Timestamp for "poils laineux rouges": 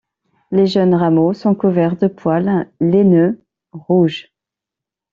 2.07-4.33